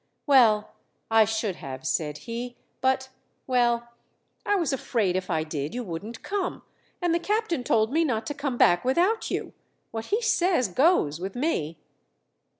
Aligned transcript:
"Well, 0.25 0.71
I 1.11 1.25
should 1.25 1.57
have," 1.57 1.85
said 1.85 2.17
he; 2.25 2.57
"but 2.81 3.09
well, 3.45 3.89
I 4.47 4.55
was 4.55 4.73
afraid 4.73 5.15
if 5.15 5.29
I 5.29 5.43
did 5.43 5.75
you 5.75 5.83
wouldn't 5.83 6.23
come, 6.23 6.63
and 7.03 7.13
the 7.13 7.19
captain 7.19 7.63
told 7.63 7.93
me 7.93 8.03
not 8.03 8.25
to 8.25 8.33
come 8.33 8.57
back 8.57 8.83
without 8.83 9.29
you. 9.29 9.53
What 9.91 10.05
he 10.05 10.19
says 10.19 10.69
goes 10.69 11.19
with 11.19 11.35
me." 11.35 11.77